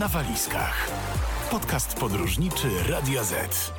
[0.00, 0.90] na walizkach.
[1.50, 3.72] Podcast podróżniczy Radia Z.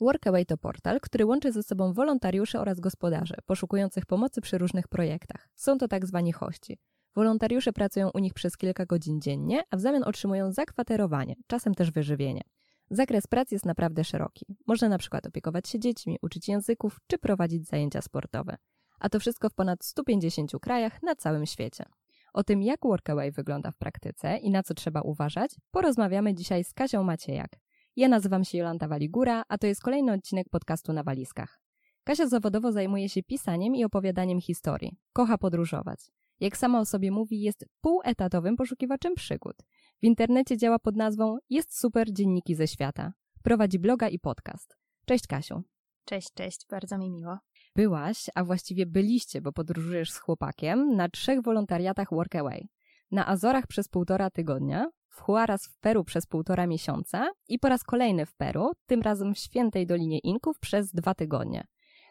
[0.00, 5.48] Workaway to portal, który łączy ze sobą wolontariuszy oraz gospodarzy poszukujących pomocy przy różnych projektach.
[5.54, 6.78] Są to tak zwani hości.
[7.14, 11.90] Wolontariusze pracują u nich przez kilka godzin dziennie, a w zamian otrzymują zakwaterowanie, czasem też
[11.90, 12.42] wyżywienie.
[12.90, 14.46] Zakres pracy jest naprawdę szeroki.
[14.66, 18.56] Można na przykład opiekować się dziećmi, uczyć języków czy prowadzić zajęcia sportowe.
[19.00, 21.84] A to wszystko w ponad 150 krajach na całym świecie.
[22.32, 26.72] O tym, jak Workaway wygląda w praktyce i na co trzeba uważać, porozmawiamy dzisiaj z
[26.72, 27.50] Kasią Maciejak.
[27.96, 31.60] Ja nazywam się Jolanta Waligura, a to jest kolejny odcinek podcastu na walizkach.
[32.04, 34.96] Kasia zawodowo zajmuje się pisaniem i opowiadaniem historii.
[35.12, 36.00] Kocha podróżować.
[36.40, 39.56] Jak sama o sobie mówi, jest półetatowym poszukiwaczem przygód.
[40.02, 43.12] W internecie działa pod nazwą Jest super dzienniki ze świata.
[43.42, 44.76] Prowadzi bloga i podcast.
[45.06, 45.62] Cześć Kasiu.
[46.04, 47.38] Cześć, cześć, bardzo mi miło.
[47.76, 52.68] Byłaś, a właściwie byliście, bo podróżujesz z chłopakiem, na trzech wolontariatach Workaway.
[53.10, 57.84] Na Azorach przez półtora tygodnia, w Huaraz w Peru przez półtora miesiąca i po raz
[57.84, 61.64] kolejny w Peru, tym razem w Świętej Dolinie Inków przez dwa tygodnie.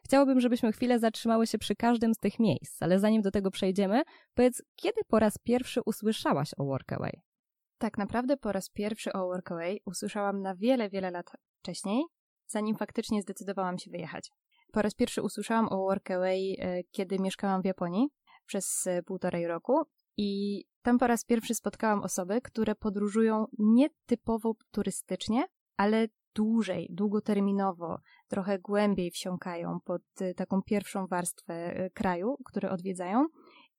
[0.05, 4.01] Chciałabym, żebyśmy chwilę zatrzymały się przy każdym z tych miejsc, ale zanim do tego przejdziemy,
[4.33, 7.21] powiedz, kiedy po raz pierwszy usłyszałaś o Workaway?
[7.77, 11.25] Tak naprawdę po raz pierwszy o Workaway usłyszałam na wiele, wiele lat
[11.59, 12.03] wcześniej,
[12.47, 14.31] zanim faktycznie zdecydowałam się wyjechać.
[14.71, 18.07] Po raz pierwszy usłyszałam o Workaway, e, kiedy mieszkałam w Japonii
[18.45, 19.81] przez e, półtorej roku
[20.17, 25.45] i tam po raz pierwszy spotkałam osoby, które podróżują nie typowo turystycznie,
[25.77, 33.25] ale dłużej, długoterminowo, trochę głębiej wsiąkają pod e, taką pierwszą warstwę kraju, który odwiedzają.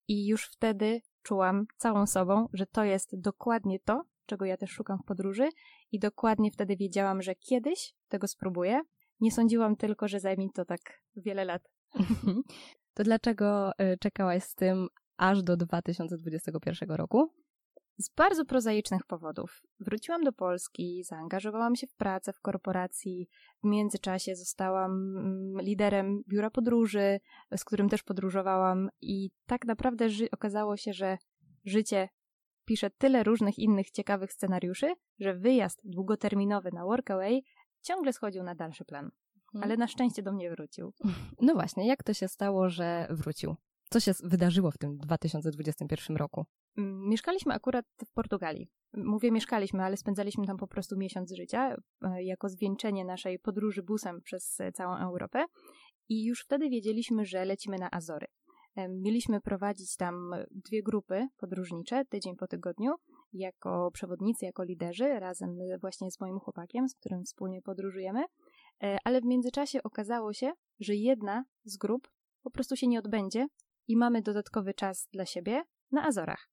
[0.09, 4.99] I już wtedy czułam całą sobą, że to jest dokładnie to, czego ja też szukam
[4.99, 5.49] w podróży,
[5.93, 8.81] i dokładnie wtedy wiedziałam, że kiedyś tego spróbuję,
[9.23, 10.81] nie sądziłam tylko, że zajmie to tak
[11.17, 11.63] wiele lat.
[12.95, 17.33] To dlaczego y, czekałaś z tym aż do 2021 roku?
[17.99, 19.63] Z bardzo prozaicznych powodów.
[19.81, 23.29] Wróciłam do Polski, zaangażowałam się w pracę w korporacji.
[23.65, 27.21] W międzyczasie zostałam mm, liderem biura podróży,
[27.57, 31.19] z którym też podróżowałam, i tak naprawdę okazało się, że
[31.65, 32.09] życie
[32.65, 37.43] pisze tyle różnych innych ciekawych scenariuszy, że wyjazd długoterminowy na Workaway
[37.83, 39.11] ciągle schodził na dalszy plan.
[39.55, 39.65] Mhm.
[39.65, 40.93] Ale na szczęście do mnie wrócił.
[41.41, 43.57] No właśnie, jak to się stało, że wrócił?
[43.91, 46.45] Co się wydarzyło w tym 2021 roku?
[46.79, 48.69] Mm, mieszkaliśmy akurat w Portugalii.
[48.95, 54.21] Mówię mieszkaliśmy, ale spędzaliśmy tam po prostu miesiąc życia e, jako zwieńczenie naszej podróży busem
[54.21, 55.45] przez e, całą Europę.
[56.09, 58.27] I już wtedy wiedzieliśmy, że lecimy na Azory.
[58.89, 62.95] Mieliśmy prowadzić tam dwie grupy podróżnicze tydzień po tygodniu
[63.33, 68.25] jako przewodnicy, jako liderzy, razem właśnie z moim chłopakiem, z którym wspólnie podróżujemy.
[68.83, 72.09] E, ale w międzyczasie okazało się, że jedna z grup
[72.43, 73.47] po prostu się nie odbędzie
[73.89, 76.49] i mamy dodatkowy czas dla siebie na Azorach.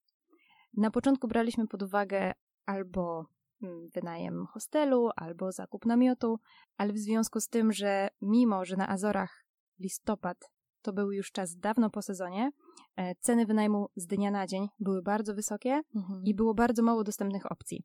[0.76, 2.32] Na początku braliśmy pod uwagę
[2.66, 3.26] albo
[3.62, 6.38] mm, wynajem hostelu, albo zakup namiotu,
[6.76, 9.44] ale w związku z tym, że mimo, że na Azorach
[9.78, 10.50] listopad
[10.82, 12.50] to był już czas dawno po sezonie,
[12.96, 16.24] e, ceny wynajmu z dnia na dzień były bardzo wysokie mhm.
[16.24, 17.84] i było bardzo mało dostępnych opcji.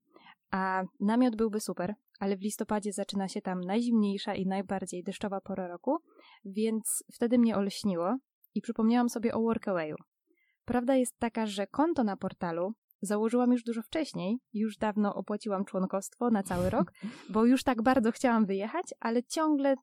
[0.52, 5.68] A namiot byłby super, ale w listopadzie zaczyna się tam najzimniejsza i najbardziej deszczowa pora
[5.68, 5.98] roku,
[6.46, 8.18] więc wtedy mnie olśniło
[8.56, 9.96] i przypomniałam sobie o Workawayu.
[10.66, 16.30] Prawda jest taka, że konto na portalu założyłam już dużo wcześniej, już dawno opłaciłam członkostwo
[16.30, 16.92] na cały rok,
[17.34, 19.76] bo już tak bardzo chciałam wyjechać, ale ciągle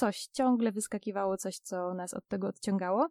[0.00, 3.08] coś, ciągle wyskakiwało coś, co nas od tego odciągało,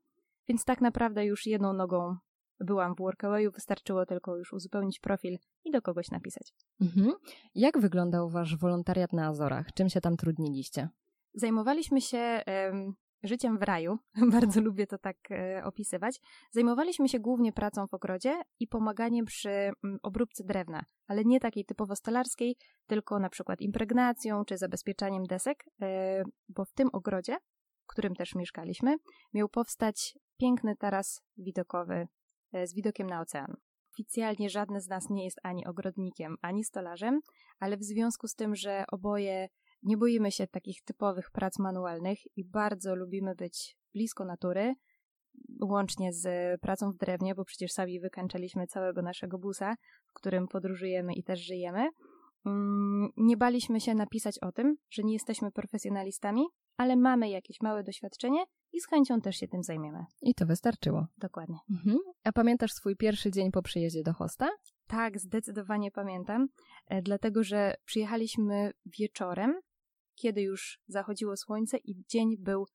[0.47, 2.15] więc tak naprawdę już jedną nogą
[2.59, 6.53] byłam w Workawayu, wystarczyło tylko już uzupełnić profil i do kogoś napisać.
[6.81, 7.11] Mhm.
[7.55, 9.73] Jak wyglądał wasz wolontariat na Azorach?
[9.73, 10.89] Czym się tam trudniliście?
[11.33, 13.97] Zajmowaliśmy się um, życiem w raju,
[14.41, 16.19] bardzo lubię to tak e, opisywać.
[16.51, 21.65] Zajmowaliśmy się głównie pracą w ogrodzie i pomaganiem przy m, obróbce drewna, ale nie takiej
[21.65, 22.55] typowo stolarskiej,
[22.87, 27.37] tylko na przykład impregnacją czy zabezpieczaniem desek, e, bo w tym ogrodzie,
[27.83, 28.95] w którym też mieszkaliśmy,
[29.33, 32.07] miał powstać piękny taras widokowy
[32.53, 33.55] E, z widokiem na ocean.
[33.93, 37.19] Oficjalnie żadne z nas nie jest ani ogrodnikiem, ani stolarzem,
[37.59, 39.49] ale w związku z tym, że oboje
[39.83, 44.73] nie boimy się takich typowych prac manualnych i bardzo lubimy być blisko natury,
[45.61, 46.27] łącznie z
[46.61, 49.75] pracą w drewnie, bo przecież sami wykańczaliśmy całego naszego busa,
[50.07, 51.89] w którym podróżujemy i też żyjemy.
[52.45, 56.43] Mm, nie baliśmy się napisać o tym, że nie jesteśmy profesjonalistami,
[56.77, 58.43] ale mamy jakieś małe doświadczenie
[58.73, 60.05] i z chęcią też się tym zajmiemy.
[60.21, 61.05] I to wystarczyło.
[61.17, 61.57] Dokładnie.
[61.69, 61.97] Mhm.
[62.23, 64.49] A pamiętasz swój pierwszy dzień po przyjeździe do hosta?
[64.87, 66.47] Tak, zdecydowanie pamiętam,
[66.87, 69.59] e, dlatego że przyjechaliśmy wieczorem,
[70.21, 72.65] kiedy już zachodziło słońce i dzień był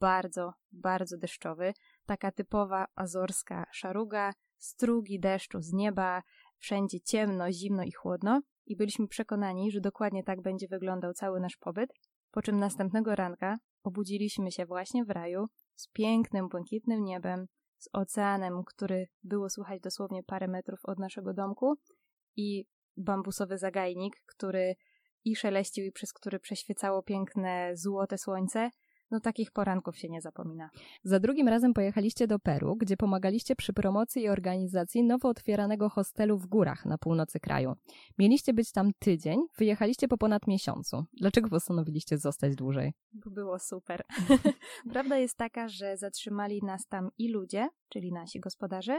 [0.00, 1.72] bardzo, bardzo deszczowy.
[2.06, 6.22] Taka typowa azorska szaruga, strugi deszczu z nieba,
[6.58, 11.56] wszędzie ciemno, zimno i chłodno i byliśmy przekonani, że dokładnie tak będzie wyglądał cały nasz
[11.56, 11.90] pobyt,
[12.30, 17.46] po czym następnego ranka obudziliśmy się właśnie w raju z pięknym, błękitnym niebem,
[17.78, 21.74] z oceanem, który było słychać dosłownie parę metrów od naszego domku
[22.36, 22.64] i
[22.96, 24.74] bambusowy zagajnik, który
[25.30, 28.70] i szeleścił i przez który przeświecało piękne, złote słońce,
[29.10, 30.70] no takich poranków się nie zapomina.
[31.04, 36.38] Za drugim razem pojechaliście do Peru, gdzie pomagaliście przy promocji i organizacji nowo otwieranego hostelu
[36.38, 37.74] w górach na północy kraju.
[38.18, 41.04] Mieliście być tam tydzień, wyjechaliście po ponad miesiącu.
[41.12, 42.92] Dlaczego postanowiliście zostać dłużej?
[43.12, 44.02] Bo było super.
[44.92, 48.98] Prawda jest taka, że zatrzymali nas tam i ludzie, czyli nasi gospodarze,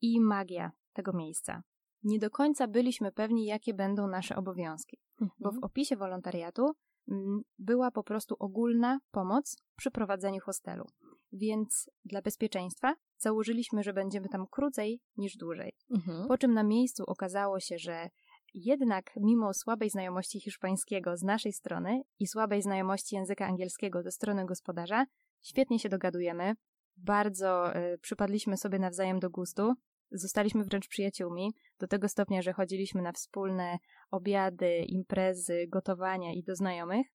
[0.00, 1.62] i magia tego miejsca.
[2.02, 5.30] Nie do końca byliśmy pewni, jakie będą nasze obowiązki, mhm.
[5.40, 6.74] bo w opisie wolontariatu
[7.08, 10.84] Mm, była po prostu ogólna pomoc przy prowadzeniu hostelu.
[11.32, 15.72] Więc dla bezpieczeństwa założyliśmy, że będziemy tam krócej niż dłużej.
[15.90, 16.28] Mhm.
[16.28, 18.08] Po czym na miejscu okazało się, że
[18.54, 24.46] jednak mimo słabej znajomości hiszpańskiego z naszej strony i słabej znajomości języka angielskiego ze strony
[24.46, 25.06] gospodarza,
[25.42, 26.54] świetnie się dogadujemy.
[26.96, 29.74] Bardzo y, przypadliśmy sobie nawzajem do gustu.
[30.12, 33.78] Zostaliśmy wręcz przyjaciółmi, do tego stopnia, że chodziliśmy na wspólne
[34.10, 37.06] obiady, imprezy, gotowania i do znajomych.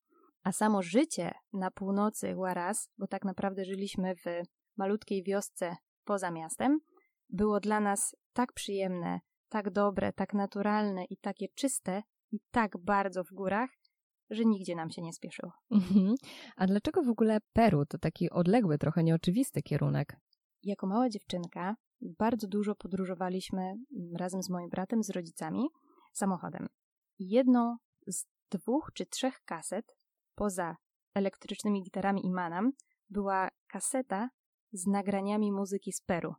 [0.44, 4.26] A samo życie na północy Huaraz, bo tak naprawdę żyliśmy w
[4.78, 6.80] malutkiej wiosce poza miastem,
[7.30, 9.20] było dla nas tak przyjemne,
[9.50, 13.70] tak dobre, tak naturalne i takie czyste i tak bardzo w górach,
[14.30, 15.52] że nigdzie nam się nie spieszyło.
[15.72, 16.16] Mhm.
[16.56, 20.18] A dlaczego w ogóle Peru to taki odległy, trochę nieoczywisty kierunek?
[20.64, 25.68] Jako mała dziewczynka bardzo dużo podróżowaliśmy mm, razem z moim bratem, z rodzicami,
[26.14, 26.68] samochodem.
[27.20, 27.78] Jedną
[28.08, 29.98] z dwóch czy trzech kaset,
[30.36, 30.76] poza
[31.14, 32.72] elektrycznymi gitarami i manam,
[33.10, 34.30] była kaseta
[34.72, 36.34] z nagraniami muzyki z Peru.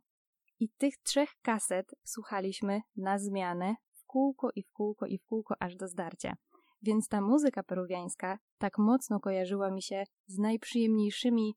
[0.59, 5.55] I tych trzech kaset słuchaliśmy na zmianę w kółko i w kółko i w kółko
[5.59, 6.35] aż do zdarcia.
[6.81, 11.55] Więc ta muzyka peruwiańska tak mocno kojarzyła mi się z najprzyjemniejszymi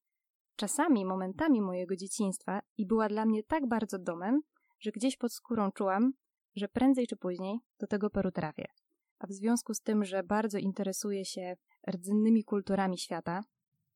[0.56, 4.40] czasami momentami mojego dzieciństwa i była dla mnie tak bardzo domem,
[4.80, 6.12] że gdzieś pod skórą czułam,
[6.56, 8.66] że prędzej czy później do tego Peru trafię.
[9.18, 11.56] A w związku z tym, że bardzo interesuję się
[11.90, 13.40] rdzennymi kulturami świata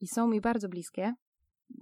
[0.00, 1.14] i są mi bardzo bliskie,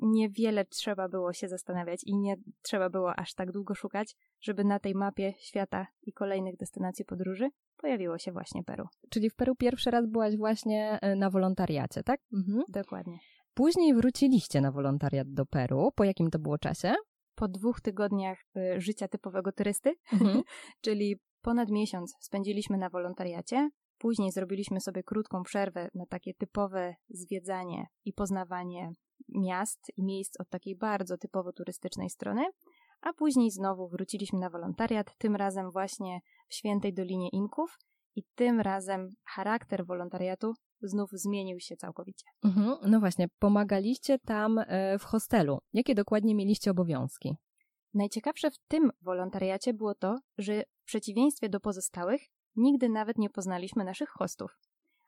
[0.02, 4.78] niewiele trzeba było się zastanawiać i nie trzeba było aż tak długo szukać, żeby na
[4.78, 8.84] tej mapie świata i kolejnych destynacji podróży pojawiło się właśnie Peru.
[9.10, 12.20] Czyli w Peru pierwszy raz byłaś właśnie e, na wolontariacie, tak?
[12.32, 12.62] Mhm.
[12.68, 13.18] Dokładnie.
[13.54, 15.92] Później wróciliście na wolontariat do Peru.
[15.94, 16.94] Po jakim to było czasie?
[17.34, 20.42] Po dwóch tygodniach y, życia typowego turysty, mhm.
[20.84, 23.70] czyli ponad miesiąc spędziliśmy na wolontariacie.
[23.98, 28.90] Później zrobiliśmy sobie krótką przerwę na takie typowe zwiedzanie i poznawanie
[29.28, 32.44] miast i miejsc od takiej bardzo typowo turystycznej strony,
[33.00, 37.78] a później znowu wróciliśmy na wolontariat, tym razem właśnie w Świętej Dolinie Inków
[38.16, 40.52] i tym razem charakter wolontariatu
[40.88, 42.26] znów zmienił się całkowicie.
[42.44, 45.58] Mhm, no właśnie, pomagaliście tam e, w hostelu.
[45.72, 47.36] Jakie dokładnie mieliście obowiązki?
[47.94, 52.22] Najciekawsze w tym wolontariacie było to, że w przeciwieństwie do pozostałych,
[52.56, 54.58] nigdy nawet nie poznaliśmy naszych hostów.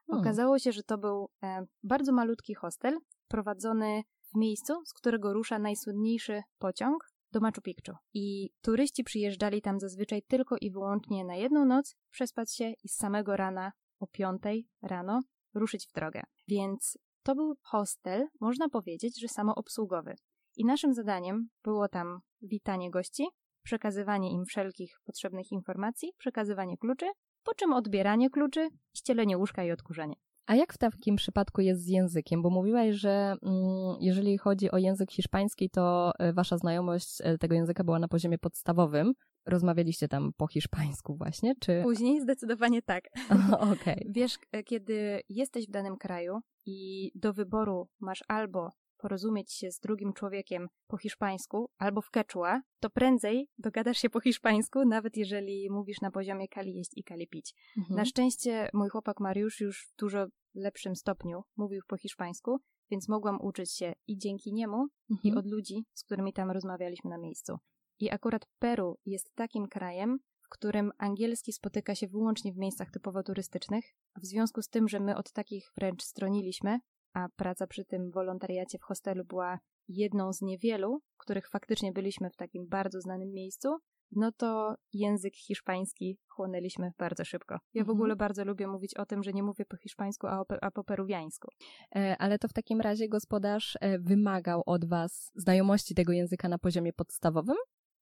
[0.09, 4.03] Okazało się, że to był e, bardzo malutki hostel, prowadzony
[4.33, 7.93] w miejscu, z którego rusza najsłynniejszy pociąg do Machu Picchu.
[8.15, 12.95] I turyści przyjeżdżali tam zazwyczaj tylko i wyłącznie na jedną noc, przespać się i z
[12.95, 15.23] samego rana o piątej rano
[15.57, 16.23] ruszyć w drogę.
[16.49, 20.15] Więc to był hostel, można powiedzieć, że samoobsługowy.
[20.57, 23.27] I naszym zadaniem było tam witanie gości,
[23.63, 27.07] przekazywanie im wszelkich potrzebnych informacji, przekazywanie kluczy,
[27.45, 30.15] po czym odbieranie kluczy, ścielenie łóżka i odkurzenie.
[30.47, 32.43] A jak w takim przypadku jest z językiem?
[32.43, 37.55] Bo mówiłaś, że mm, jeżeli chodzi o język hiszpański, to e, wasza znajomość e, tego
[37.55, 39.13] języka była na poziomie podstawowym.
[39.47, 41.81] Rozmawialiście tam po hiszpańsku właśnie, czy...
[41.83, 43.05] Później zdecydowanie tak.
[43.53, 43.73] Okej.
[43.73, 44.05] Okay.
[44.09, 49.81] Wiesz, e, kiedy jesteś w danym kraju i do wyboru masz albo porozumieć się z
[49.81, 55.71] drugim człowiekiem po hiszpańsku albo w quechua, to prędzej dogadasz się po hiszpańsku, nawet jeżeli
[55.71, 57.55] mówisz na poziomie kali jeść i kali pić.
[57.79, 57.97] Mhm.
[57.97, 62.59] Na szczęście mój chłopak Mariusz już w dużo lepszym stopniu mówił po hiszpańsku,
[62.91, 65.21] więc mogłam uczyć się i dzięki niemu, mhm.
[65.23, 67.59] i od ludzi, z którymi tam rozmawialiśmy na miejscu.
[68.01, 73.23] I akurat Peru jest takim krajem, w którym angielski spotyka się wyłącznie w miejscach typowo
[73.23, 73.85] turystycznych.
[74.23, 76.79] W związku z tym, że my od takich wręcz stroniliśmy,
[77.17, 79.59] a praca przy tym wolontariacie w hostelu była
[79.89, 83.69] jedną z niewielu, których faktycznie byliśmy w takim bardzo znanym miejscu,
[84.13, 87.55] no to język hiszpański chłonęliśmy bardzo szybko.
[87.55, 87.97] Ja w mhm.
[87.97, 91.49] ogóle bardzo lubię mówić o tym, że nie mówię po hiszpańsku, a, a po peruwiańsku.
[91.97, 96.59] E, ale to w takim razie gospodarz e, wymagał od was znajomości tego języka na
[96.59, 97.57] poziomie podstawowym?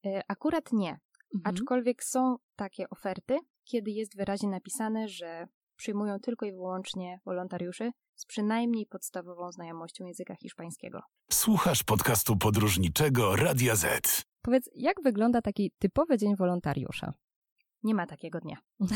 [0.07, 0.91] E, akurat nie.
[1.35, 1.55] Mhm.
[1.55, 8.27] Aczkolwiek są takie oferty, kiedy jest wyraźnie napisane, że przyjmują tylko i wyłącznie wolontariuszy z
[8.27, 11.01] przynajmniej podstawową znajomością języka hiszpańskiego.
[11.31, 14.23] Słuchasz podcastu podróżniczego Radia Z.
[14.43, 17.15] Powiedz, jak wygląda taki typowy dzień wolontariusza?
[17.83, 18.57] Nie ma takiego dnia.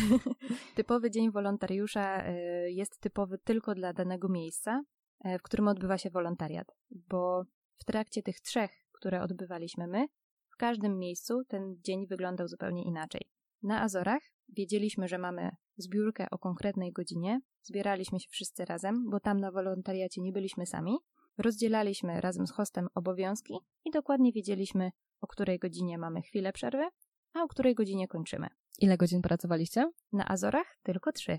[0.76, 2.32] typowy dzień wolontariusza e,
[2.70, 4.82] jest typowy tylko dla danego miejsca,
[5.24, 7.42] e, w którym odbywa się wolontariat, bo
[7.78, 10.06] w trakcie tych trzech, które odbywaliśmy my,
[10.54, 13.22] w każdym miejscu ten dzień wyglądał zupełnie inaczej.
[13.62, 19.40] Na Azorach wiedzieliśmy, że mamy zbiórkę o konkretnej godzinie, zbieraliśmy się wszyscy razem, bo tam
[19.40, 20.98] na wolontariacie nie byliśmy sami,
[21.38, 23.54] rozdzielaliśmy razem z hostem obowiązki
[23.84, 26.88] i dokładnie wiedzieliśmy, o której godzinie mamy chwilę przerwy,
[27.34, 28.48] a o której godzinie kończymy.
[28.78, 29.90] Ile godzin pracowaliście?
[30.12, 31.38] Na Azorach tylko trzy.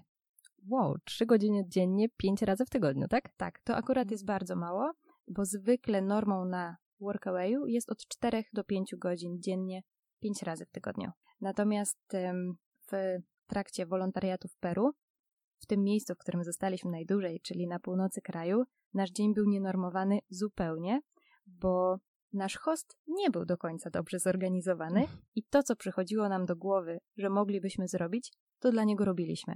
[0.70, 3.30] Wow, trzy godziny dziennie, pięć razy w tygodniu, tak?
[3.38, 4.92] Tak, to akurat jest bardzo mało,
[5.28, 9.82] bo zwykle normą na workawayu jest od 4 do 5 godzin dziennie,
[10.20, 11.12] 5 razy w tygodniu.
[11.42, 12.00] Natomiast
[12.92, 13.18] w
[13.50, 14.92] trakcie wolontariatu w Peru,
[15.60, 18.64] w tym miejscu, w którym zostaliśmy najdłużej, czyli na północy kraju,
[18.94, 21.02] nasz dzień był nienormowany zupełnie,
[21.48, 21.98] bo
[22.34, 27.00] nasz host nie był do końca dobrze zorganizowany i to, co przychodziło nam do głowy,
[27.18, 29.56] że moglibyśmy zrobić, to dla niego robiliśmy.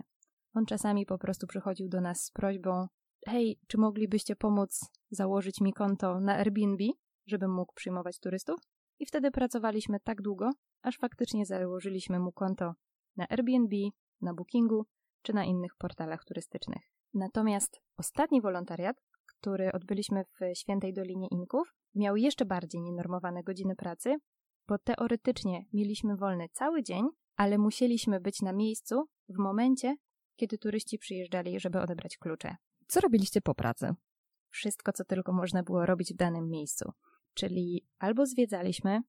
[0.53, 2.87] On czasami po prostu przychodził do nas z prośbą:
[3.27, 4.79] Hej, czy moglibyście pomóc
[5.11, 6.83] założyć mi konto na Airbnb,
[7.25, 8.59] żebym mógł przyjmować turystów?
[8.99, 12.73] I wtedy pracowaliśmy tak długo, aż faktycznie założyliśmy mu konto
[13.15, 13.75] na Airbnb,
[14.21, 14.85] na Bookingu
[15.21, 16.83] czy na innych portalach turystycznych.
[17.13, 24.15] Natomiast ostatni wolontariat, który odbyliśmy w Świętej Dolinie Inków, miał jeszcze bardziej nienormowane godziny pracy,
[24.67, 27.05] bo teoretycznie mieliśmy wolny cały dzień,
[27.35, 29.95] ale musieliśmy być na miejscu w momencie,
[30.35, 32.55] kiedy turyści przyjeżdżali, żeby odebrać klucze.
[32.87, 33.93] Co robiliście po pracy?
[34.49, 36.91] Wszystko, co tylko można było robić w danym miejscu.
[37.33, 39.01] Czyli albo zwiedzaliśmy,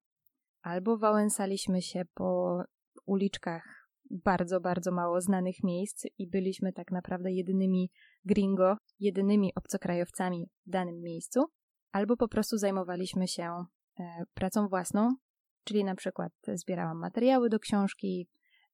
[0.62, 2.58] albo wałęsaliśmy się po
[3.06, 7.90] uliczkach bardzo, bardzo mało znanych miejsc i byliśmy tak naprawdę jedynymi
[8.24, 11.44] gringo, jedynymi obcokrajowcami w danym miejscu,
[11.92, 13.64] albo po prostu zajmowaliśmy się
[13.98, 15.14] e, pracą własną,
[15.64, 18.28] czyli na przykład zbierałam materiały do książki,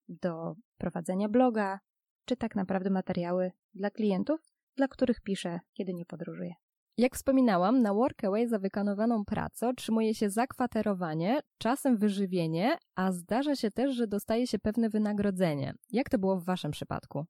[0.09, 1.81] do prowadzenia bloga,
[2.25, 4.41] czy tak naprawdę materiały dla klientów,
[4.77, 6.55] dla których piszę, kiedy nie podróżuję.
[7.00, 13.71] Jak wspominałam, na Workaway za wykonywaną pracę otrzymuje się zakwaterowanie, czasem wyżywienie, a zdarza się
[13.71, 15.75] też, że dostaje się pewne wynagrodzenie.
[15.90, 17.25] Jak to było w Waszym przypadku?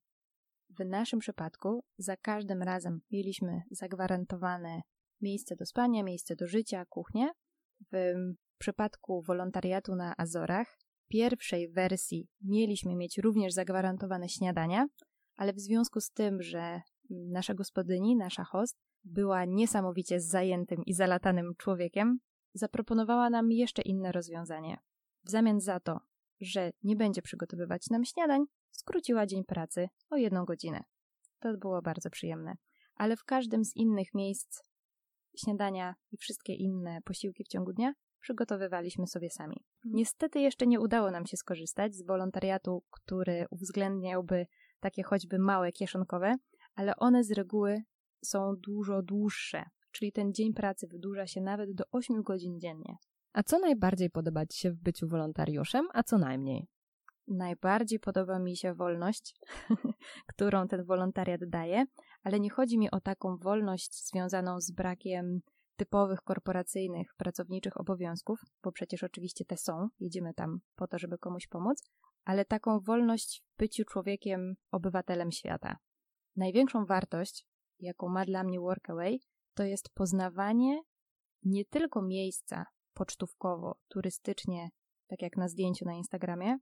[0.79, 4.81] W naszym przypadku za każdym razem mieliśmy zagwarantowane
[5.21, 7.29] miejsce do spania, miejsce do życia, kuchnię.
[7.93, 8.13] W
[8.59, 14.87] przypadku wolontariatu na Azorach, pierwszej wersji, mieliśmy mieć również zagwarantowane śniadania,
[15.37, 21.55] ale w związku z tym, że nasza gospodyni, nasza host, była niesamowicie zajętym i zalatanym
[21.59, 22.19] człowiekiem,
[22.55, 24.79] zaproponowała nam jeszcze inne rozwiązanie.
[25.25, 26.01] W zamian za to,
[26.41, 30.85] że nie będzie przygotowywać nam śniadań, skróciła dzień pracy o jedną godzinę.
[31.39, 32.57] To było bardzo przyjemne.
[32.95, 34.63] Ale w każdym z innych miejsc
[35.37, 39.57] śniadania i wszystkie inne posiłki w ciągu dnia przygotowywaliśmy sobie sami.
[39.77, 39.95] Mhm.
[39.95, 44.47] Niestety jeszcze nie udało nam się skorzystać z wolontariatu, który uwzględniałby
[44.81, 46.37] takie choćby małe kieszonkowe,
[46.75, 47.83] ale one z reguły
[48.25, 52.97] są dużo dłuższe, czyli ten dzień pracy wydłuża się nawet do 8 godzin dziennie.
[53.33, 56.67] A co najbardziej podoba Ci się w byciu wolontariuszem, a co najmniej?
[57.29, 59.35] Najbardziej podoba mi się wolność,
[60.33, 61.85] którą ten wolontariat daje,
[62.23, 65.41] ale nie chodzi mi o taką wolność związaną z brakiem
[65.77, 71.47] typowych korporacyjnych, pracowniczych obowiązków, bo przecież oczywiście te są, jedziemy tam po to, żeby komuś
[71.47, 71.91] pomóc,
[72.25, 75.77] ale taką wolność w byciu człowiekiem, obywatelem świata.
[76.37, 77.47] Największą wartość,
[77.83, 79.21] jaką ma dla mnie Workaway,
[79.55, 80.83] to jest poznawanie
[81.43, 84.71] nie tylko miejsca pocztówkowo, turystycznie,
[85.07, 86.59] tak jak na zdjęciu na Instagramie,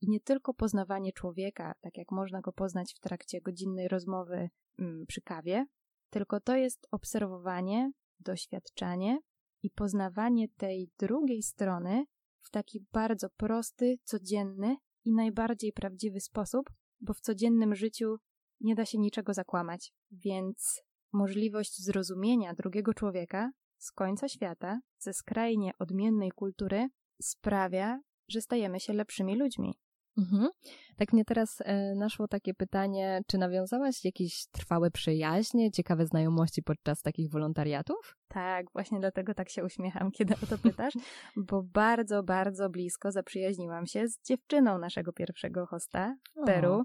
[0.00, 5.06] i nie tylko poznawanie człowieka, tak jak można go poznać w trakcie godzinnej rozmowy mm,
[5.06, 5.66] przy kawie,
[6.10, 9.18] tylko to jest obserwowanie, doświadczanie
[9.62, 12.04] i poznawanie tej drugiej strony
[12.42, 16.70] w taki bardzo prosty, codzienny i najbardziej prawdziwy sposób,
[17.00, 18.16] bo w codziennym życiu
[18.60, 20.82] nie da się niczego zakłamać, więc
[21.12, 26.88] możliwość zrozumienia drugiego człowieka z końca świata, ze skrajnie odmiennej kultury,
[27.22, 29.74] sprawia, że stajemy się lepszymi ludźmi.
[30.18, 30.48] Mhm.
[30.96, 37.02] Tak mnie teraz e, naszło takie pytanie, czy nawiązałaś jakieś trwałe przyjaźnie, ciekawe znajomości podczas
[37.02, 38.16] takich wolontariatów?
[38.28, 40.94] Tak, właśnie dlatego tak się uśmiecham, kiedy o to pytasz,
[41.36, 46.72] bo bardzo, bardzo blisko zaprzyjaźniłam się z dziewczyną naszego pierwszego hosta w Peru.
[46.72, 46.84] O.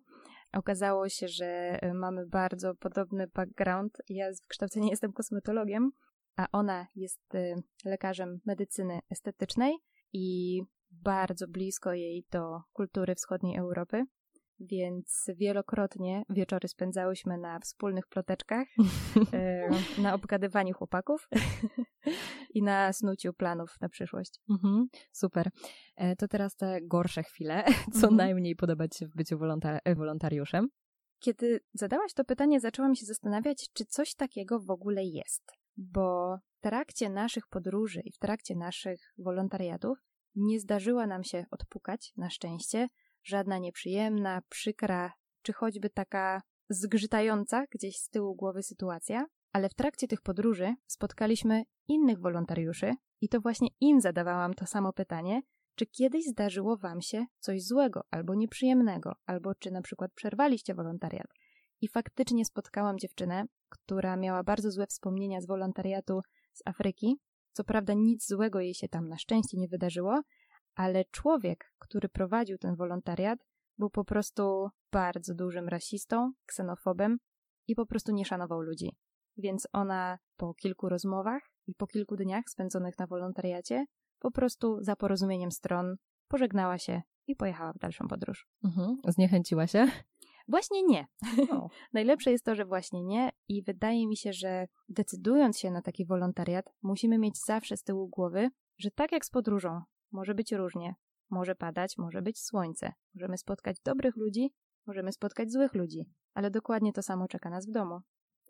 [0.53, 1.45] Okazało się, że
[1.81, 3.97] e, mamy bardzo podobny background.
[4.09, 5.91] Ja z wykształcenia jestem kosmetologiem,
[6.35, 7.55] a ona jest e,
[7.85, 9.73] lekarzem medycyny estetycznej
[10.13, 10.59] i
[10.91, 14.03] bardzo blisko jej do kultury wschodniej Europy,
[14.59, 18.67] więc wielokrotnie wieczory spędzałyśmy na wspólnych ploteczkach,
[19.33, 19.69] e,
[20.01, 21.29] na obgadywaniu chłopaków
[22.53, 24.39] i na snuciu planów na przyszłość.
[24.49, 25.49] Mhm, super.
[25.95, 28.15] E, to teraz te gorsze chwile, co Mhm.
[28.15, 29.39] najmniej podoba Ci się w byciu
[29.85, 30.67] e, wolontariuszem.
[31.19, 35.43] Kiedy zadałaś to pytanie, zaczęłam się zastanawiać, czy coś takiego w ogóle jest.
[35.77, 39.97] Bo w trakcie naszych podróży i w trakcie naszych wolontariatów
[40.35, 42.87] nie zdarzyła nam się odpukać, na szczęście,
[43.23, 49.25] żadna nieprzyjemna, przykra, czy choćby taka zgrzytająca gdzieś z tyłu głowy sytuacja.
[49.53, 54.93] Ale w trakcie tych podróży spotkaliśmy innych wolontariuszy i to właśnie im zadawałam to samo
[54.93, 55.41] pytanie,
[55.75, 61.27] czy kiedyś zdarzyło Wam się coś złego albo nieprzyjemnego, albo czy na przykład przerwaliście wolontariat.
[61.81, 66.21] I faktycznie spotkałam dziewczynę, która miała bardzo złe wspomnienia z wolontariatu
[66.53, 67.17] z Afryki.
[67.53, 70.21] Co prawda nic złego jej się tam na szczęście nie wydarzyło,
[70.75, 73.39] ale człowiek, który prowadził ten wolontariat,
[73.77, 77.17] był po prostu bardzo dużym rasistą, ksenofobem
[77.67, 78.95] i po prostu nie szanował ludzi.
[79.37, 83.85] Więc ona po kilku rozmowach i po kilku dniach spędzonych na wolontariacie
[84.19, 85.95] po prostu za porozumieniem stron
[86.27, 88.47] pożegnała się i pojechała w dalszą podróż.
[88.63, 88.97] Mhm.
[89.07, 89.87] Zniechęciła się?
[90.47, 91.07] Właśnie nie.
[91.51, 91.69] O.
[91.93, 96.05] Najlepsze jest to, że właśnie nie i wydaje mi się, że decydując się na taki
[96.05, 100.95] wolontariat, musimy mieć zawsze z tyłu głowy, że tak jak z podróżą, może być różnie.
[101.29, 102.93] Może padać, może być słońce.
[103.15, 104.53] Możemy spotkać dobrych ludzi,
[104.87, 107.99] możemy spotkać złych ludzi, ale dokładnie to samo czeka nas w domu.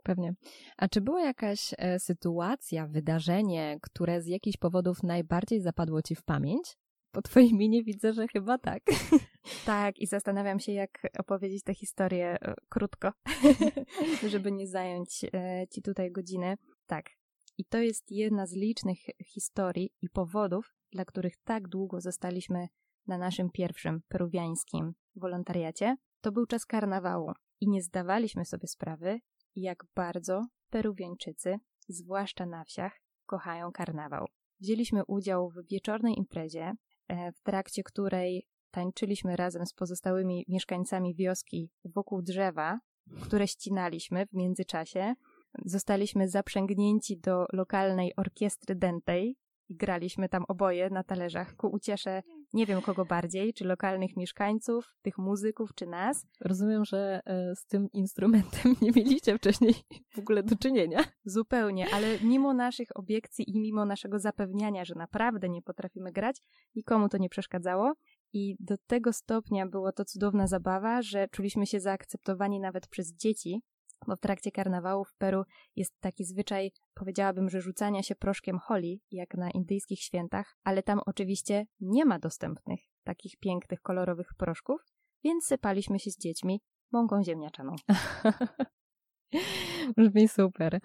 [0.03, 0.33] Pewnie.
[0.77, 6.23] A czy była jakaś e, sytuacja, wydarzenie, które z jakichś powodów najbardziej zapadło Ci w
[6.23, 6.77] pamięć?
[7.11, 8.83] Po Twojej minie widzę, że chyba tak.
[9.65, 13.11] Tak, i zastanawiam się, jak opowiedzieć tę historię e, krótko,
[14.31, 16.57] żeby nie zająć e, ci tutaj godziny.
[16.87, 17.09] Tak.
[17.57, 22.67] I to jest jedna z licznych historii i powodów, dla których tak długo zostaliśmy
[23.07, 25.95] na naszym pierwszym peruwiańskim wolontariacie.
[26.21, 29.19] To był czas karnawału i nie zdawaliśmy sobie sprawy,
[29.55, 34.27] jak bardzo Peruwiańczycy, zwłaszcza na wsiach, kochają karnawał.
[34.59, 36.73] Wzięliśmy udział w wieczornej imprezie,
[37.07, 42.79] e, w trakcie której tańczyliśmy razem z pozostałymi mieszkańcami wioski wokół drzewa,
[43.23, 45.13] które ścinaliśmy w międzyczasie.
[45.65, 49.37] Zostaliśmy zaprzęgnięci do lokalnej orkiestry dętej
[49.69, 54.95] i graliśmy tam oboje na talerzach ku uciesze nie wiem kogo bardziej, czy lokalnych mieszkańców,
[55.01, 56.27] tych muzyków, czy nas.
[56.41, 59.73] Rozumiem, że e, z tym instrumentem nie mieliście wcześniej
[60.15, 61.03] w ogóle do czynienia.
[61.25, 66.41] Zupełnie, ale mimo naszych obiekcji i mimo naszego zapewniania, że naprawdę nie potrafimy grać,
[66.75, 67.93] nikomu to nie przeszkadzało.
[68.33, 73.61] I do tego stopnia było to cudowna zabawa, że czuliśmy się zaakceptowani nawet przez dzieci,
[74.07, 75.43] bo w trakcie karnawału w Peru
[75.75, 80.99] jest taki zwyczaj, powiedziałabym, że rzucania się proszkiem holi, jak na indyjskich świętach, ale tam
[81.05, 84.81] oczywiście nie ma dostępnych takich pięknych, kolorowych proszków,
[85.23, 86.61] więc sypaliśmy się z dziećmi
[86.91, 87.75] mąką ziemniaczaną.
[89.97, 90.79] Brzmi super.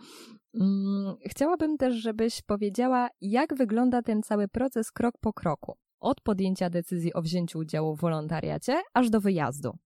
[0.55, 5.77] Mm, Chciałabym też, żebyś powiedziała, jak wygląda ten cały proces krok po kroku.
[6.01, 9.79] Od podjęcia decyzji o wzięciu udziału w wolontariacie, aż do wyjazdu.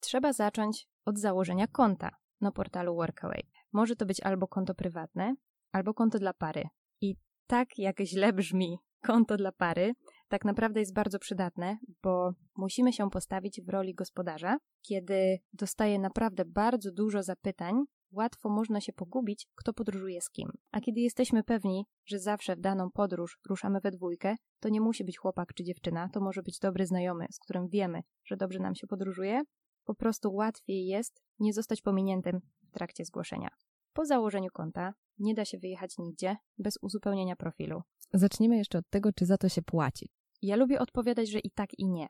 [0.00, 3.42] Trzeba zacząć od założenia konta na portalu Workaway.
[3.72, 5.34] Może to być albo konto prywatne,
[5.72, 6.64] albo konto dla pary.
[7.00, 7.16] I
[7.46, 9.92] tak jak źle brzmi konto dla pary,
[10.28, 14.56] tak naprawdę jest bardzo przydatne, bo musimy się postawić w roli gospodarza.
[14.82, 17.74] Kiedy dostaje naprawdę bardzo dużo zapytań,
[18.14, 20.48] łatwo można się pogubić, kto podróżuje z kim.
[20.72, 25.04] A kiedy jesteśmy pewni, że zawsze w daną podróż ruszamy we dwójkę, to nie musi
[25.04, 28.74] być chłopak czy dziewczyna, to może być dobry znajomy, z którym wiemy, że dobrze nam
[28.74, 29.42] się podróżuje.
[29.84, 33.48] Po prostu łatwiej jest nie zostać pominiętym w trakcie zgłoszenia.
[33.92, 37.82] Po założeniu konta nie da się wyjechać nigdzie bez uzupełnienia profilu.
[38.12, 40.08] Zacznijmy jeszcze od tego, czy za to się płaci.
[40.42, 42.08] Ja lubię odpowiadać, że i tak, i nie,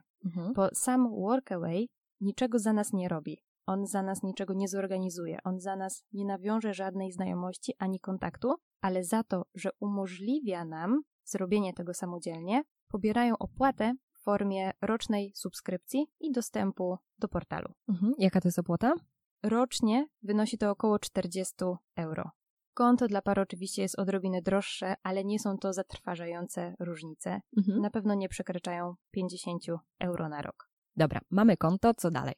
[0.54, 1.88] bo sam Workaway
[2.20, 3.38] niczego za nas nie robi.
[3.66, 8.54] On za nas niczego nie zorganizuje, on za nas nie nawiąże żadnej znajomości ani kontaktu,
[8.80, 16.06] ale za to, że umożliwia nam zrobienie tego samodzielnie, pobierają opłatę w formie rocznej subskrypcji
[16.20, 17.72] i dostępu do portalu.
[17.88, 18.12] Mhm.
[18.18, 18.94] Jaka to jest opłata?
[19.42, 21.54] Rocznie wynosi to około 40
[21.96, 22.30] euro.
[22.74, 27.40] Konto dla par oczywiście jest odrobinę droższe, ale nie są to zatrważające różnice.
[27.56, 27.80] Mhm.
[27.80, 29.62] Na pewno nie przekraczają 50
[30.00, 30.70] euro na rok.
[30.96, 32.34] Dobra, mamy konto, co dalej?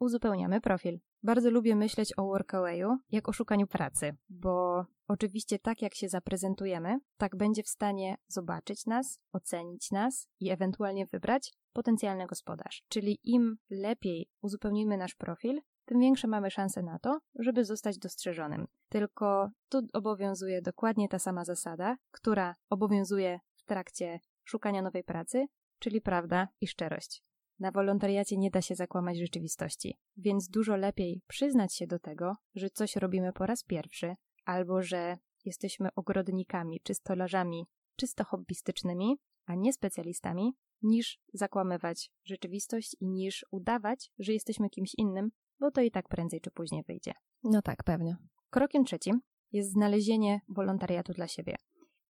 [0.00, 1.00] Uzupełniamy profil.
[1.24, 6.98] Bardzo lubię myśleć o Workawayu jak o szukaniu pracy, bo oczywiście tak jak się zaprezentujemy,
[7.16, 12.84] tak będzie w stanie zobaczyć nas, ocenić nas i ewentualnie wybrać potencjalny gospodarz.
[12.88, 18.66] Czyli im lepiej uzupełnimy nasz profil, tym większe mamy szanse na to, żeby zostać dostrzeżonym.
[18.88, 25.46] Tylko tu obowiązuje dokładnie ta sama zasada, która obowiązuje w trakcie szukania nowej pracy,
[25.78, 27.22] czyli prawda i szczerość.
[27.62, 32.70] Na wolontariacie nie da się zakłamać rzeczywistości, więc dużo lepiej przyznać się do tego, że
[32.70, 39.72] coś robimy po raz pierwszy, albo że jesteśmy ogrodnikami czy stolarzami czysto hobbystycznymi, a nie
[39.72, 46.08] specjalistami, niż zakłamywać rzeczywistość i niż udawać, że jesteśmy kimś innym, bo to i tak
[46.08, 47.12] prędzej czy później wyjdzie.
[47.44, 48.16] No tak, pewnie.
[48.50, 49.20] Krokiem trzecim
[49.52, 51.56] jest znalezienie wolontariatu dla siebie.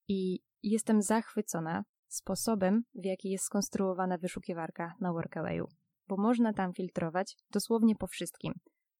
[0.09, 1.85] I jestem zachwycona
[2.17, 5.67] sposobem, w jaki jest skonstruowana wyszukiwarka na Workawayu,
[6.09, 8.53] bo można tam filtrować dosłownie po wszystkim.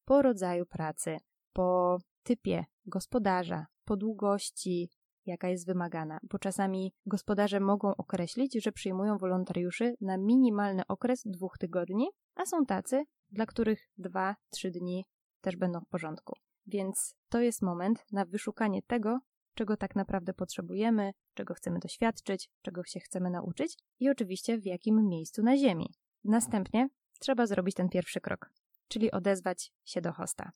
[0.05, 1.17] Po rodzaju pracy,
[1.53, 4.89] po typie gospodarza, po długości,
[5.25, 11.57] jaka jest wymagana, bo czasami gospodarze mogą określić, że przyjmują wolontariuszy na minimalny okres dwóch
[11.57, 15.05] tygodni, a są tacy, dla których dwa, trzy dni
[15.41, 16.33] też będą w porządku.
[16.67, 19.19] Więc to jest moment na wyszukanie tego,
[19.53, 25.07] czego tak naprawdę potrzebujemy, czego chcemy doświadczyć, czego się chcemy nauczyć i oczywiście w jakim
[25.07, 25.93] miejscu na Ziemi.
[26.23, 26.87] Następnie
[27.19, 28.49] trzeba zrobić ten pierwszy krok,
[28.87, 30.51] czyli odezwać się do hosta.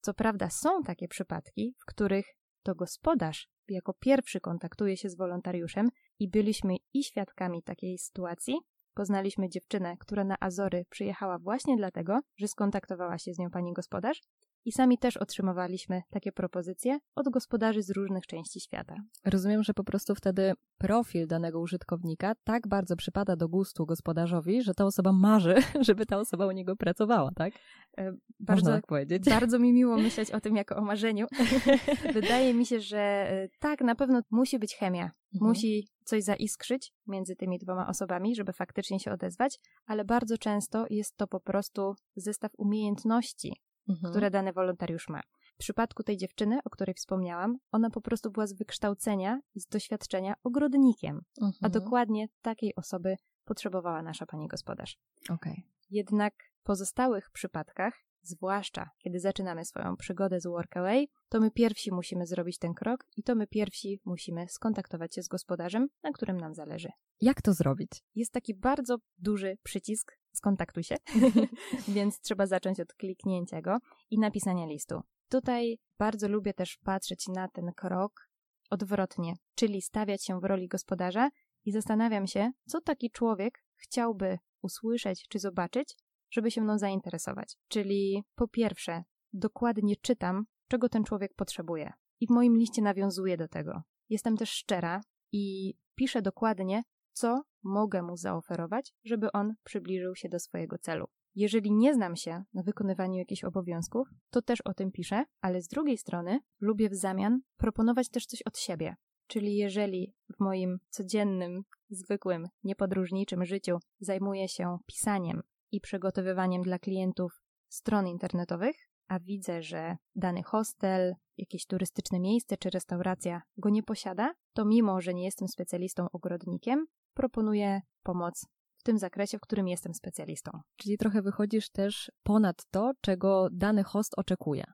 [0.00, 2.26] Co prawda są takie przypadki, w których
[2.62, 8.54] to gospodarz jako pierwszy kontaktuje się z wolontariuszem i byliśmy i świadkami takiej sytuacji.
[8.94, 14.20] Poznaliśmy dziewczynę, która na Azory przyjechała właśnie dlatego, że skontaktowała się z nią pani gospodarz
[14.64, 18.94] i sami też otrzymywaliśmy takie propozycje od gospodarzy z różnych części świata.
[19.24, 24.74] Rozumiem, że po prostu wtedy profil danego użytkownika tak bardzo przypada do gustu gospodarzowi, że
[24.74, 25.54] ta osoba marzy,
[25.88, 27.52] żeby ta osoba u niego pracowała, tak?
[27.98, 29.24] E, bardzo, Można tak powiedzieć.
[29.24, 31.26] Bardzo mi miło myśleć o tym jako o marzeniu.
[32.14, 35.10] Wydaje mi się, że e, tak, na pewno musi być chemia.
[35.34, 35.48] Mhm.
[35.48, 41.16] Musi coś zaiskrzyć między tymi dwoma osobami, żeby faktycznie się odezwać, ale bardzo często jest
[41.16, 43.52] to po prostu zestaw umiejętności,
[43.88, 44.12] mhm.
[44.12, 45.20] które dany wolontariusz ma.
[45.54, 49.66] W przypadku tej dziewczyny, o której wspomniałam, ona po prostu była z wykształcenia i z
[49.66, 51.54] doświadczenia ogrodnikiem, mhm.
[51.62, 54.98] a dokładnie takiej osoby potrzebowała nasza pani gospodarz.
[55.30, 55.62] Okay.
[55.90, 62.26] Jednak w pozostałych przypadkach, zwłaszcza kiedy zaczynamy swoją przygodę z Workaway, to my pierwsi musimy
[62.26, 66.54] zrobić ten krok i to my pierwsi musimy skontaktować się z gospodarzem, na którym nam
[66.54, 66.88] zależy.
[67.20, 67.90] Jak to zrobić?
[68.14, 70.96] Jest taki bardzo duży przycisk skontaktuj się,
[71.96, 73.76] więc trzeba zacząć od kliknięcia go
[74.10, 75.00] i napisania listu.
[75.28, 78.28] Tutaj bardzo lubię też patrzeć na ten krok
[78.70, 81.30] odwrotnie, czyli stawiać się w roli gospodarza
[81.64, 85.96] i zastanawiam się, co taki człowiek chciałby usłyszeć czy zobaczyć,
[86.30, 87.56] żeby się mną zainteresować.
[87.68, 93.48] Czyli po pierwsze, dokładnie czytam, czego ten człowiek potrzebuje i w moim liście nawiązuję do
[93.48, 93.82] tego.
[94.08, 95.00] Jestem też szczera
[95.32, 101.06] i piszę dokładnie, co mogę mu zaoferować, żeby on przybliżył się do swojego celu.
[101.34, 105.68] Jeżeli nie znam się na wykonywaniu jakichś obowiązków, to też o tym piszę, ale z
[105.68, 108.96] drugiej strony lubię w zamian proponować też coś od siebie.
[109.26, 115.42] Czyli jeżeli w moim codziennym, zwykłym, niepodróżniczym życiu zajmuję się pisaniem
[115.72, 118.76] i przygotowywaniem dla klientów stron internetowych,
[119.08, 125.00] a widzę, że dany hostel, jakieś turystyczne miejsce czy restauracja go nie posiada, to mimo,
[125.00, 130.50] że nie jestem specjalistą ogrodnikiem, proponuję pomoc w tym zakresie, w którym jestem specjalistą.
[130.76, 134.64] Czyli trochę wychodzisz też ponad to, czego dany host oczekuje.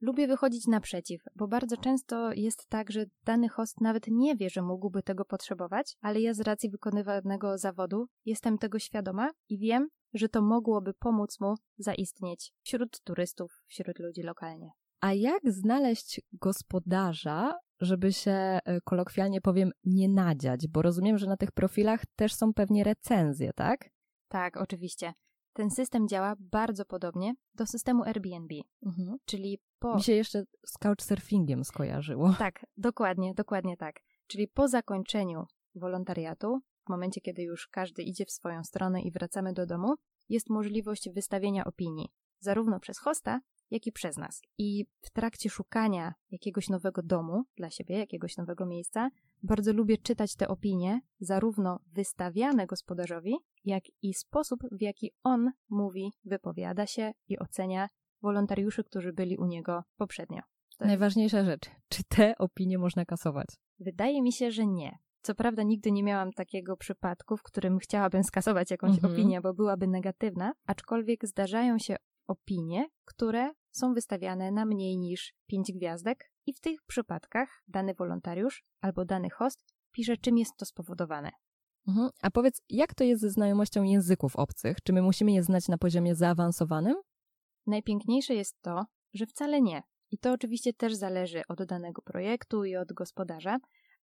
[0.00, 4.62] Lubię wychodzić naprzeciw, bo bardzo często jest tak, że dany host nawet nie wie, że
[4.62, 10.28] mógłby tego potrzebować, ale ja z racji wykonywanego zawodu jestem tego świadoma i wiem, że
[10.28, 14.70] to mogłoby pomóc mu zaistnieć wśród turystów, wśród ludzi lokalnie.
[15.00, 20.68] A jak znaleźć gospodarza, żeby się e, kolokwialnie powiem nie nadziać?
[20.68, 23.90] Bo rozumiem, że na tych profilach też są pewnie recenzje, tak?
[24.28, 25.12] Tak, oczywiście.
[25.52, 28.54] Ten system działa bardzo podobnie do systemu Airbnb,
[28.86, 29.16] mhm.
[29.24, 29.94] czyli po...
[29.94, 32.34] Mi się jeszcze z couchsurfingiem skojarzyło.
[32.38, 34.00] Tak, dokładnie, dokładnie tak.
[34.26, 39.52] Czyli po zakończeniu wolontariatu, w momencie kiedy już każdy idzie w swoją stronę i wracamy
[39.52, 39.94] do domu,
[40.28, 44.42] jest możliwość wystawienia opinii, zarówno przez hosta, jak i przez nas.
[44.58, 49.10] I w trakcie szukania jakiegoś nowego domu dla siebie, jakiegoś nowego miejsca,
[49.42, 56.12] bardzo lubię czytać te opinie, zarówno wystawiane gospodarzowi, jak i sposób, w jaki on mówi,
[56.24, 57.88] wypowiada się i ocenia
[58.22, 60.42] wolontariuszy, którzy byli u niego poprzednio.
[60.80, 63.46] Najważniejsza rzecz, czy te opinie można kasować?
[63.78, 64.98] Wydaje mi się, że nie.
[65.22, 69.12] Co prawda nigdy nie miałam takiego przypadku, w którym chciałabym skasować jakąś mhm.
[69.12, 75.72] opinię, bo byłaby negatywna, aczkolwiek zdarzają się opinie, które są wystawiane na mniej niż 5
[75.72, 81.30] gwiazdek i w tych przypadkach dany wolontariusz albo dany host pisze, czym jest to spowodowane.
[81.88, 82.10] Mhm.
[82.22, 84.76] A powiedz, jak to jest ze znajomością języków obcych?
[84.84, 86.94] Czy my musimy je znać na poziomie zaawansowanym?
[87.66, 89.82] Najpiękniejsze jest to, że wcale nie.
[90.10, 93.58] I to oczywiście też zależy od danego projektu i od gospodarza,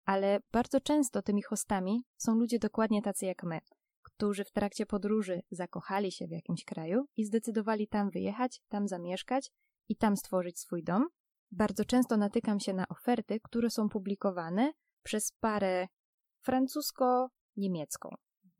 [0.06, 3.60] ale bardzo często tymi hostami są ludzie dokładnie tacy jak my,
[4.24, 9.52] którzy w trakcie podróży zakochali się w jakimś kraju i zdecydowali tam wyjechać, tam zamieszkać
[9.90, 11.08] i tam stworzyć swój dom.
[11.52, 14.72] Bardzo często natykam się na oferty, które są publikowane
[15.04, 15.88] przez parę
[16.42, 18.10] francusko-niemiecką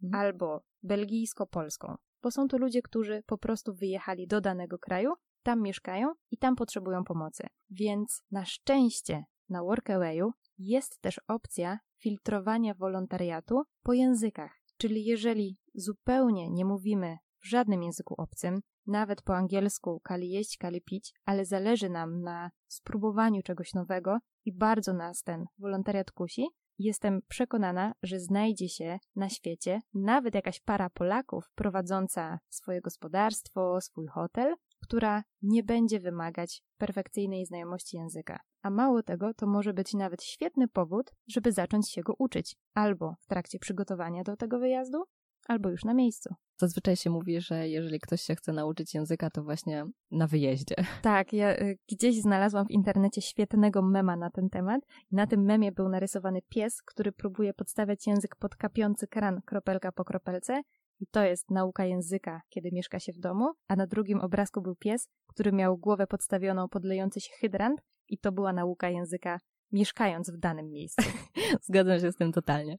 [0.04, 0.22] mhm.
[0.22, 6.14] albo belgijsko-polską, bo są to ludzie, którzy po prostu wyjechali do danego kraju, tam mieszkają
[6.32, 7.48] i tam potrzebują pomocy.
[7.70, 14.63] Więc na szczęście na Workawayu jest też opcja filtrowania wolontariatu po językach.
[14.84, 20.82] Czyli jeżeli zupełnie nie mówimy w żadnym języku obcym, nawet po angielsku kali jeść, kali
[20.82, 26.48] pić, ale zależy nam na spróbowaniu czegoś nowego i bardzo nas ten wolontariat kusi,
[26.80, 34.08] jestem przekonana, że znajdzie się na świecie nawet jakaś para Polaków prowadząca swoje gospodarstwo, swój
[34.08, 38.40] hotel, która nie będzie wymagać perfekcyjnej znajomości języka.
[38.64, 43.16] A mało tego, to może być nawet świetny powód, żeby zacząć się go uczyć, albo
[43.20, 45.04] w trakcie przygotowania do tego wyjazdu,
[45.48, 46.36] albo już na miejscu.
[46.58, 50.76] Zazwyczaj się mówi, że jeżeli ktoś się chce nauczyć języka, to właśnie na wyjeździe.
[51.02, 54.82] Tak, ja y, gdzieś znalazłam w internecie świetnego mema na ten temat.
[55.12, 60.06] Na tym memie był narysowany pies, który próbuje podstawiać język pod kapiący kran kropelka po
[60.06, 60.62] kropelce.
[61.00, 63.52] I to jest nauka języka, kiedy mieszka się w domu.
[63.68, 67.82] A na drugim obrazku był pies, który miał głowę podstawioną pod lejący się hydrant.
[68.10, 69.40] I to była nauka języka
[69.72, 71.02] mieszkając w danym miejscu.
[71.68, 72.78] Zgadzam się z tym totalnie.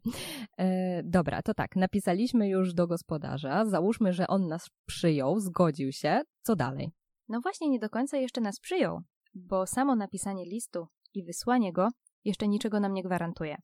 [0.59, 6.23] E, dobra, to tak, napisaliśmy już do gospodarza, załóżmy, że on nas przyjął, zgodził się.
[6.43, 6.93] Co dalej?
[7.29, 9.01] No właśnie, nie do końca jeszcze nas przyjął,
[9.35, 11.89] bo samo napisanie listu i wysłanie go
[12.25, 13.57] jeszcze niczego nam nie gwarantuje.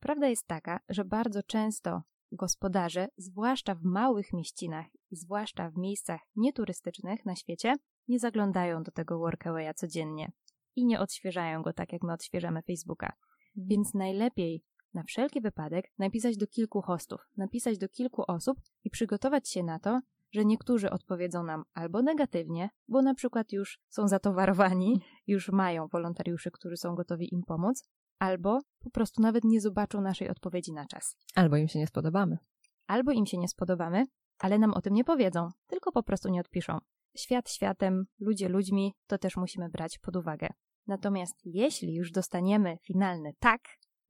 [0.00, 6.20] Prawda jest taka, że bardzo często gospodarze, zwłaszcza w małych mieścinach i zwłaszcza w miejscach
[6.36, 7.74] nieturystycznych na świecie,
[8.08, 10.32] nie zaglądają do tego workawaya codziennie
[10.76, 13.06] i nie odświeżają go tak, jak my odświeżamy Facebooka.
[13.06, 13.68] Mhm.
[13.68, 19.48] Więc najlepiej na wszelki wypadek napisać do kilku hostów, napisać do kilku osób i przygotować
[19.48, 20.00] się na to,
[20.32, 26.50] że niektórzy odpowiedzą nam albo negatywnie, bo na przykład już są zatowarowani, już mają wolontariuszy,
[26.50, 27.84] którzy są gotowi im pomóc,
[28.18, 31.16] albo po prostu nawet nie zobaczą naszej odpowiedzi na czas.
[31.34, 32.38] Albo im się nie spodobamy.
[32.86, 34.06] Albo im się nie spodobamy,
[34.38, 36.78] ale nam o tym nie powiedzą, tylko po prostu nie odpiszą.
[37.16, 40.48] Świat światem, ludzie ludźmi, to też musimy brać pod uwagę.
[40.86, 43.60] Natomiast jeśli już dostaniemy finalny tak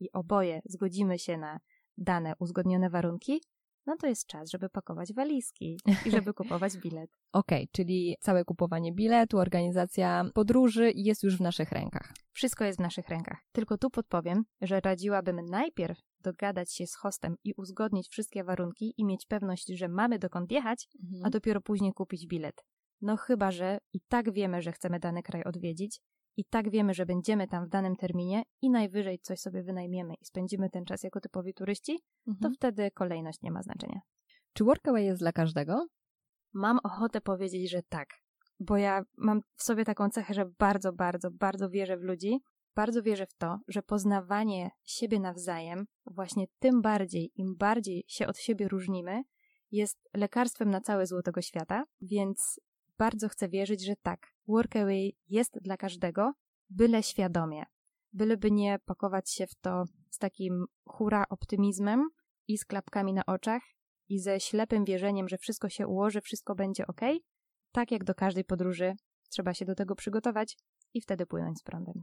[0.00, 1.58] i oboje zgodzimy się na
[1.98, 3.40] dane uzgodnione warunki,
[3.86, 7.10] no to jest czas, żeby pakować walizki i żeby kupować bilet.
[7.32, 12.12] Okej, okay, czyli całe kupowanie biletu, organizacja podróży jest już w naszych rękach.
[12.32, 13.38] Wszystko jest w naszych rękach.
[13.52, 19.04] Tylko tu podpowiem, że radziłabym najpierw dogadać się z hostem i uzgodnić wszystkie warunki i
[19.04, 21.26] mieć pewność, że mamy dokąd jechać, mhm.
[21.26, 22.64] a dopiero później kupić bilet.
[23.02, 26.00] No chyba, że i tak wiemy, że chcemy dany kraj odwiedzić,
[26.36, 30.24] i tak wiemy, że będziemy tam w danym terminie i najwyżej coś sobie wynajmiemy i
[30.24, 32.42] spędzimy ten czas jako typowi turyści, mhm.
[32.42, 34.00] to wtedy kolejność nie ma znaczenia.
[34.52, 35.86] Czy Workaway jest dla każdego?
[36.52, 38.08] Mam ochotę powiedzieć, że tak,
[38.60, 42.40] bo ja mam w sobie taką cechę, że bardzo, bardzo, bardzo wierzę w ludzi.
[42.74, 48.38] Bardzo wierzę w to, że poznawanie siebie nawzajem, właśnie tym bardziej, im bardziej się od
[48.38, 49.22] siebie różnimy,
[49.70, 52.60] jest lekarstwem na całe zło tego świata, więc
[53.02, 56.32] bardzo chcę wierzyć, że tak, workaway jest dla każdego,
[56.70, 57.64] byle świadomie.
[58.12, 62.08] Byleby nie pakować się w to z takim hura optymizmem
[62.48, 63.62] i z klapkami na oczach
[64.08, 67.00] i ze ślepym wierzeniem, że wszystko się ułoży, wszystko będzie ok.
[67.72, 68.94] Tak jak do każdej podróży,
[69.30, 70.56] trzeba się do tego przygotować
[70.94, 72.02] i wtedy płynąć z prądem.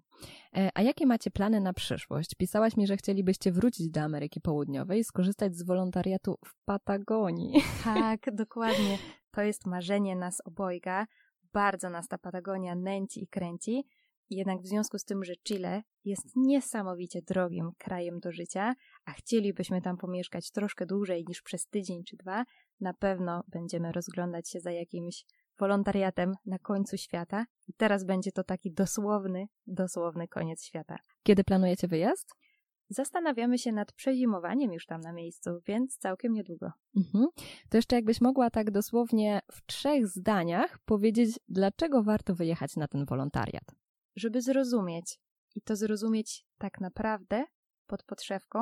[0.56, 2.36] E, a jakie macie plany na przyszłość?
[2.36, 7.64] Pisałaś mi, że chcielibyście wrócić do Ameryki Południowej i skorzystać z wolontariatu w Patagonii.
[7.84, 8.98] Tak, dokładnie.
[9.32, 11.08] To jest marzenie nas obojga.
[11.54, 13.84] Bardzo nas ta Patagonia nęci i kręci.
[14.30, 18.74] Jednak w związku z tym, że Chile jest niesamowicie drogim krajem do życia,
[19.06, 22.46] a chcielibyśmy tam pomieszkać troszkę dłużej niż przez tydzień czy dwa,
[22.80, 25.26] na pewno będziemy rozglądać się za jakimś
[25.60, 27.46] wolontariatem na końcu świata.
[27.68, 30.98] I teraz będzie to taki dosłowny, dosłowny koniec świata.
[31.24, 32.30] Kiedy planujecie wyjazd?
[32.90, 36.72] Zastanawiamy się nad przezimowaniem już tam na miejscu, więc całkiem niedługo.
[36.98, 37.28] Mhm.
[37.70, 43.06] To jeszcze jakbyś mogła tak dosłownie w trzech zdaniach powiedzieć, dlaczego warto wyjechać na ten
[43.06, 43.76] wolontariat?
[44.16, 45.20] Żeby zrozumieć
[45.56, 47.46] i to zrozumieć tak naprawdę
[47.88, 48.60] pod podszewką,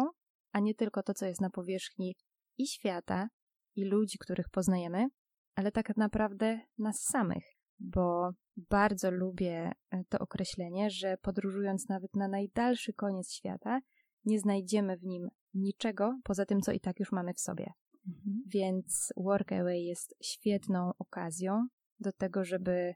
[0.52, 2.16] a nie tylko to, co jest na powierzchni
[2.58, 3.30] i świata,
[3.76, 5.08] i ludzi, których poznajemy,
[5.56, 7.44] ale tak naprawdę nas samych,
[7.80, 13.80] bo bardzo lubię e, to określenie, że podróżując nawet na najdalszy koniec świata,
[14.28, 17.74] nie znajdziemy w nim niczego poza tym, co i tak już mamy w sobie.
[18.08, 18.44] Mhm.
[18.48, 21.68] Więc Workaway jest świetną okazją
[22.00, 22.94] do tego, żeby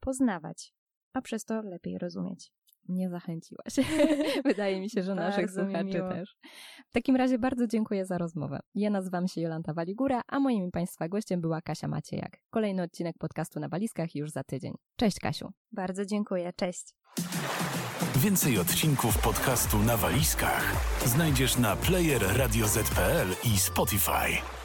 [0.00, 0.74] poznawać,
[1.12, 2.52] a przez to lepiej rozumieć.
[2.88, 3.74] mnie zachęciłaś.
[4.44, 6.08] Wydaje mi się, że naszych słuchaczy miło.
[6.08, 6.36] też.
[6.88, 8.60] W takim razie bardzo dziękuję za rozmowę.
[8.74, 12.38] Ja nazywam się Jolanta Waligura, a moim Państwa gościem była Kasia Maciejak.
[12.50, 14.74] Kolejny odcinek podcastu na walizkach już za tydzień.
[14.96, 15.52] Cześć Kasiu.
[15.72, 16.52] Bardzo dziękuję.
[16.56, 16.94] Cześć.
[18.16, 20.72] Więcej odcinków podcastu na walizkach
[21.06, 24.55] znajdziesz na player radio ZPL i Spotify.